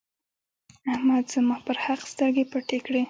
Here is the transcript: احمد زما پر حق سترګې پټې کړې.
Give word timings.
احمد 0.93 1.25
زما 1.33 1.57
پر 1.65 1.77
حق 1.85 2.01
سترګې 2.13 2.43
پټې 2.51 2.77
کړې. 2.85 2.99